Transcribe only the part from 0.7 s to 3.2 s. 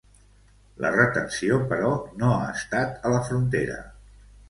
La retenció, però, no ha estat a